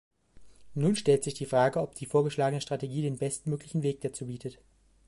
[0.73, 4.57] Nun stellt sich die Frage, ob die vorgeschlagene Strategie den bestmöglichen Weg dazu bietet.